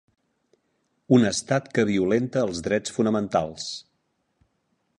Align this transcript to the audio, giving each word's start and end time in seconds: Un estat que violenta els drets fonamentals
Un 1.17 1.27
estat 1.31 1.67
que 1.75 1.85
violenta 1.91 2.43
els 2.47 2.63
drets 2.69 2.95
fonamentals 2.99 3.69